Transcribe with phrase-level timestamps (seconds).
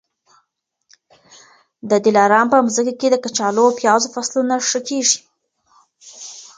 [1.89, 5.19] د دلارام په مځکي کي د کچالو او پیازو فصلونه ښه کېږي.